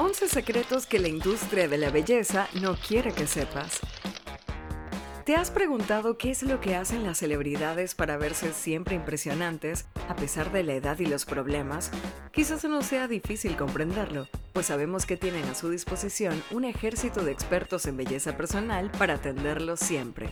[0.00, 3.80] 11 secretos que la industria de la belleza no quiere que sepas.
[5.24, 10.14] ¿Te has preguntado qué es lo que hacen las celebridades para verse siempre impresionantes a
[10.14, 11.90] pesar de la edad y los problemas?
[12.30, 17.32] Quizás no sea difícil comprenderlo, pues sabemos que tienen a su disposición un ejército de
[17.32, 20.30] expertos en belleza personal para atenderlos siempre.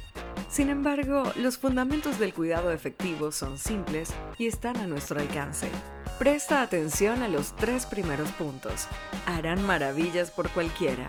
[0.48, 5.68] Sin embargo, los fundamentos del cuidado efectivo son simples y están a nuestro alcance.
[6.18, 8.88] Presta atención a los tres primeros puntos.
[9.26, 11.06] Harán maravillas por cualquiera.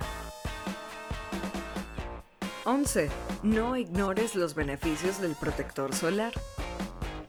[2.65, 3.09] 11.
[3.41, 6.33] No ignores los beneficios del protector solar.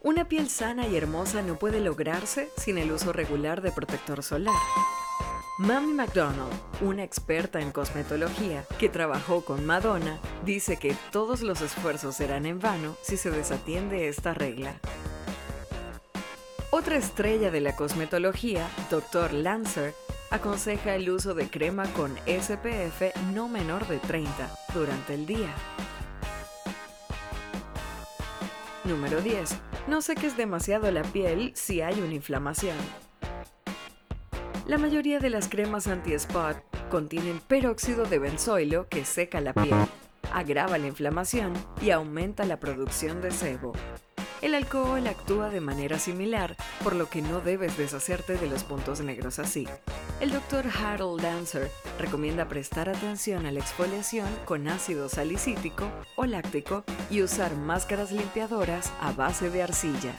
[0.02, 4.56] Una piel sana y hermosa no puede lograrse sin el uso regular de protector solar.
[5.58, 12.16] Mami McDonald, una experta en cosmetología que trabajó con Madonna, dice que todos los esfuerzos
[12.16, 14.80] serán en vano si se desatiende esta regla.
[16.78, 19.32] Otra estrella de la cosmetología, Dr.
[19.32, 19.94] Lancer,
[20.30, 24.30] aconseja el uso de crema con SPF no menor de 30
[24.72, 25.52] durante el día.
[28.84, 29.56] Número 10.
[29.88, 32.76] No seques demasiado la piel si hay una inflamación.
[34.68, 36.58] La mayoría de las cremas anti-spot
[36.90, 39.74] contienen peróxido de benzoilo que seca la piel,
[40.32, 43.72] agrava la inflamación y aumenta la producción de sebo.
[44.40, 49.00] El alcohol actúa de manera similar, por lo que no debes deshacerte de los puntos
[49.00, 49.66] negros así.
[50.20, 50.64] El Dr.
[50.68, 57.56] Harold Dancer recomienda prestar atención a la exfoliación con ácido salicítico o láctico y usar
[57.56, 60.14] máscaras limpiadoras a base de arcilla.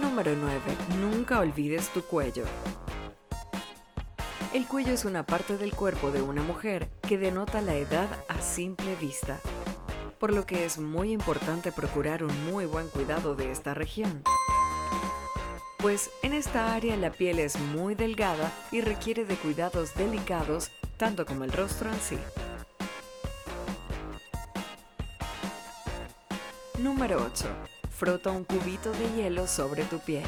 [0.00, 0.60] Número 9.
[0.98, 2.44] Nunca olvides tu cuello.
[4.54, 8.40] El cuello es una parte del cuerpo de una mujer que denota la edad a
[8.40, 9.38] simple vista
[10.18, 14.22] por lo que es muy importante procurar un muy buen cuidado de esta región.
[15.78, 21.26] Pues en esta área la piel es muy delgada y requiere de cuidados delicados, tanto
[21.26, 22.18] como el rostro en sí.
[26.78, 27.46] Número 8.
[27.90, 30.26] Frota un cubito de hielo sobre tu piel.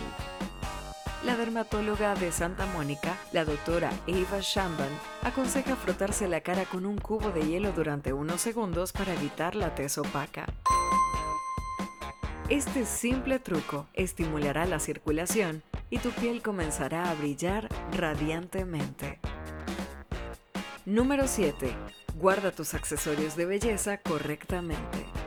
[1.25, 4.89] La dermatóloga de Santa Mónica, la doctora Eva Shamban,
[5.23, 9.75] aconseja frotarse la cara con un cubo de hielo durante unos segundos para evitar la
[9.75, 10.47] tez opaca.
[12.49, 19.19] Este simple truco estimulará la circulación y tu piel comenzará a brillar radiantemente.
[20.87, 21.75] Número 7.
[22.15, 25.18] Guarda tus accesorios de belleza correctamente.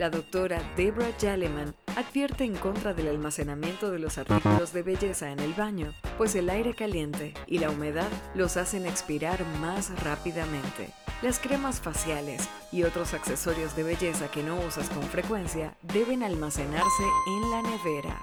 [0.00, 5.40] La doctora Deborah Jalleman advierte en contra del almacenamiento de los artículos de belleza en
[5.40, 10.88] el baño, pues el aire caliente y la humedad los hacen expirar más rápidamente.
[11.20, 17.04] Las cremas faciales y otros accesorios de belleza que no usas con frecuencia deben almacenarse
[17.26, 18.22] en la nevera.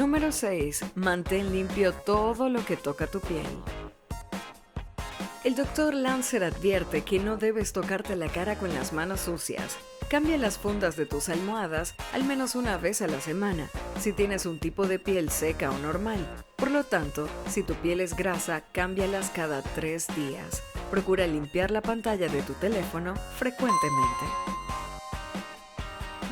[0.00, 0.94] Número 6.
[0.94, 3.44] Mantén limpio todo lo que toca tu piel.
[5.44, 9.76] El doctor Lancer advierte que no debes tocarte la cara con las manos sucias.
[10.08, 13.68] Cambia las fundas de tus almohadas al menos una vez a la semana,
[14.00, 16.26] si tienes un tipo de piel seca o normal.
[16.56, 20.62] Por lo tanto, si tu piel es grasa, cámbialas cada tres días.
[20.90, 24.69] Procura limpiar la pantalla de tu teléfono frecuentemente.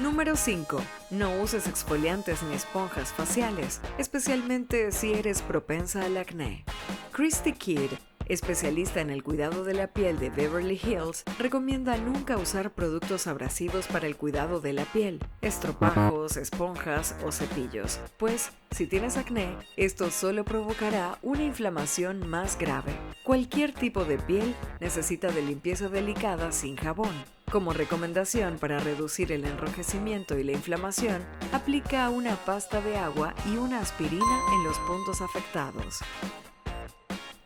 [0.03, 0.81] Número 5.
[1.11, 6.65] No uses exfoliantes ni esponjas faciales, especialmente si eres propensa al acné.
[7.11, 7.91] Christy Kidd,
[8.27, 13.89] especialista en el cuidado de la piel de Beverly Hills, recomienda nunca usar productos abrasivos
[13.89, 20.13] para el cuidado de la piel, estropajos, esponjas o cepillos, pues si tienes acné, esto
[20.13, 22.93] solo provocará una inflamación más grave.
[23.25, 27.38] Cualquier tipo de piel necesita de limpieza delicada sin jabón.
[27.51, 33.57] Como recomendación para reducir el enrojecimiento y la inflamación, aplica una pasta de agua y
[33.57, 36.01] una aspirina en los puntos afectados.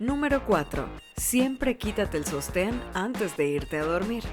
[0.00, 0.88] Número 4.
[1.16, 4.25] Siempre quítate el sostén antes de irte a dormir.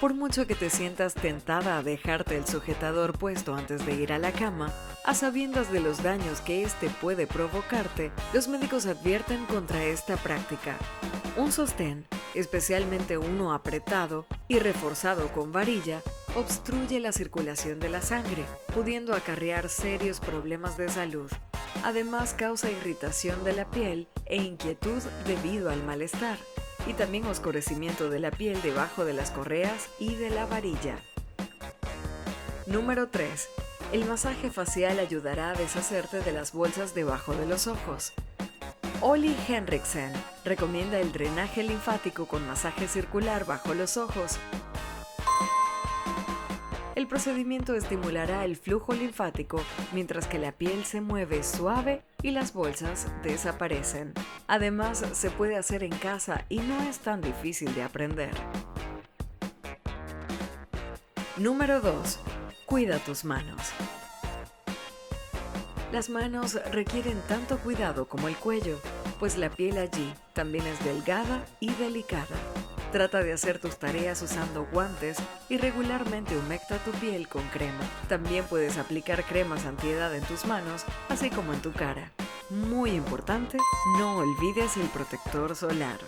[0.00, 4.18] Por mucho que te sientas tentada a dejarte el sujetador puesto antes de ir a
[4.18, 4.72] la cama,
[5.04, 10.76] a sabiendas de los daños que este puede provocarte, los médicos advierten contra esta práctica.
[11.36, 12.04] Un sostén,
[12.38, 16.02] especialmente uno apretado y reforzado con varilla,
[16.36, 21.30] obstruye la circulación de la sangre, pudiendo acarrear serios problemas de salud.
[21.82, 26.38] Además causa irritación de la piel e inquietud debido al malestar
[26.86, 30.96] y también oscurecimiento de la piel debajo de las correas y de la varilla.
[32.66, 33.48] Número 3.
[33.92, 38.12] El masaje facial ayudará a deshacerte de las bolsas debajo de los ojos.
[39.00, 40.12] Oli Henriksen
[40.44, 44.38] recomienda el drenaje linfático con masaje circular bajo los ojos
[46.98, 49.62] el procedimiento estimulará el flujo linfático
[49.92, 54.14] mientras que la piel se mueve suave y las bolsas desaparecen.
[54.48, 58.32] Además, se puede hacer en casa y no es tan difícil de aprender.
[61.36, 62.18] Número 2.
[62.66, 63.72] Cuida tus manos.
[65.92, 68.78] Las manos requieren tanto cuidado como el cuello,
[69.18, 72.36] pues la piel allí también es delgada y delicada.
[72.92, 75.16] Trata de hacer tus tareas usando guantes
[75.48, 77.80] y regularmente humecta tu piel con crema.
[78.06, 82.12] También puedes aplicar cremas antiedad en tus manos, así como en tu cara.
[82.50, 83.56] Muy importante,
[83.98, 85.98] no olvides el protector solar.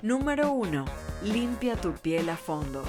[0.00, 0.84] Número 1.
[1.24, 2.84] Limpia tu piel a fondo.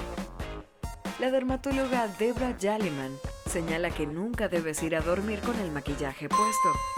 [1.18, 3.18] La dermatóloga Debra Jalliman
[3.48, 6.97] señala que nunca debes ir a dormir con el maquillaje puesto.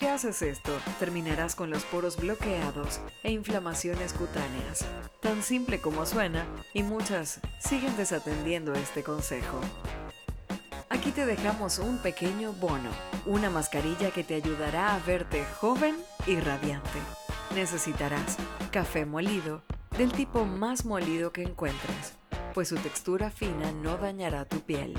[0.00, 4.84] Si haces esto, terminarás con los poros bloqueados e inflamaciones cutáneas.
[5.20, 9.60] Tan simple como suena, y muchas siguen desatendiendo este consejo.
[10.90, 12.90] Aquí te dejamos un pequeño bono,
[13.24, 15.94] una mascarilla que te ayudará a verte joven
[16.26, 16.98] y radiante.
[17.54, 18.36] Necesitarás
[18.72, 19.62] café molido,
[19.96, 22.14] del tipo más molido que encuentres,
[22.52, 24.94] pues su textura fina no dañará tu piel.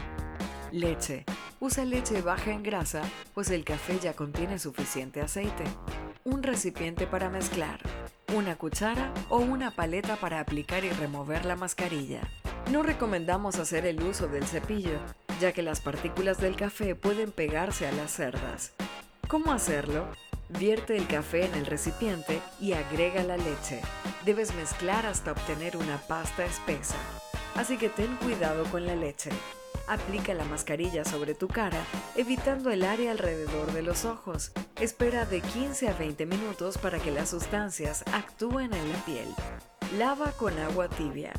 [0.72, 1.26] Leche,
[1.66, 3.02] Usa leche baja en grasa,
[3.34, 5.64] pues el café ya contiene suficiente aceite.
[6.24, 7.80] Un recipiente para mezclar,
[8.36, 12.22] una cuchara o una paleta para aplicar y remover la mascarilla.
[12.72, 15.00] No recomendamos hacer el uso del cepillo,
[15.42, 18.74] ya que las partículas del café pueden pegarse a las cerdas.
[19.28, 20.06] ¿Cómo hacerlo?
[20.50, 23.82] Vierte el café en el recipiente y agrega la leche.
[24.24, 26.98] Debes mezclar hasta obtener una pasta espesa.
[27.56, 29.32] Así que ten cuidado con la leche.
[29.88, 31.84] Aplica la mascarilla sobre tu cara,
[32.16, 34.52] evitando el área alrededor de los ojos.
[34.80, 39.28] Espera de 15 a 20 minutos para que las sustancias actúen en la piel.
[39.98, 41.34] Lava con agua tibia.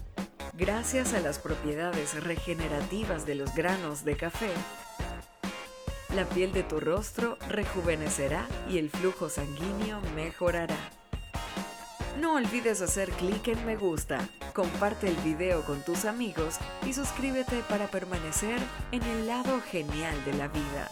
[0.54, 4.50] Gracias a las propiedades regenerativas de los granos de café,
[6.14, 10.78] la piel de tu rostro rejuvenecerá y el flujo sanguíneo mejorará.
[12.20, 14.26] No olvides hacer clic en me gusta,
[14.56, 18.58] comparte el video con tus amigos y suscríbete para permanecer
[18.90, 20.88] en el lado genial de la vida.